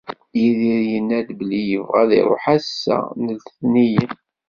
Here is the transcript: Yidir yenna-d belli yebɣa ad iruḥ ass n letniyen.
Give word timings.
Yidir 0.39 0.81
yenna-d 0.91 1.29
belli 1.39 1.61
yebɣa 1.69 1.99
ad 2.03 2.11
iruḥ 2.19 2.43
ass 2.55 2.71
n 3.21 3.25
letniyen. 3.37 4.13